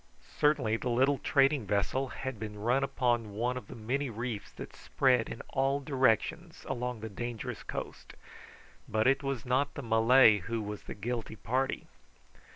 Certainly 0.39 0.77
the 0.77 0.89
little 0.89 1.19
trading 1.19 1.67
vessel 1.67 2.07
had 2.07 2.39
been 2.39 2.57
run 2.59 2.83
upon 2.83 3.33
one 3.33 3.55
of 3.55 3.67
the 3.67 3.75
many 3.75 4.09
reefs 4.09 4.51
that 4.53 4.75
spread 4.75 5.29
in 5.29 5.41
all 5.49 5.79
directions 5.79 6.65
along 6.67 7.01
the 7.01 7.07
dangerous 7.09 7.61
coast; 7.61 8.15
but 8.89 9.05
it 9.05 9.21
was 9.21 9.45
not 9.45 9.75
the 9.75 9.83
Malay 9.83 10.39
who 10.39 10.59
was 10.59 10.81
the 10.85 10.95
guilty 10.95 11.35
party. 11.35 11.85